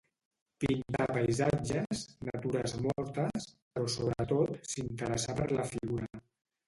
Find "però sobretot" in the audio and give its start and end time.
3.59-4.57